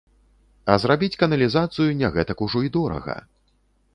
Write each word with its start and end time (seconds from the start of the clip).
А 0.71 0.77
зрабіць 0.85 1.17
каналізацыю 1.23 1.89
не 2.01 2.09
гэтак 2.15 2.43
ужо 2.45 2.59
і 2.69 2.71
дорага. 2.81 3.17